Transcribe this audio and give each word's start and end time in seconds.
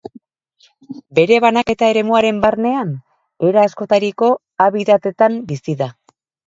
Bere 1.19 1.37
banaketa-eremuaren 1.45 2.41
barnean 2.47 2.97
era 3.51 3.69
askotariko 3.71 4.35
habitatetan 4.69 5.43
bizi 5.55 5.83
da. 5.87 5.97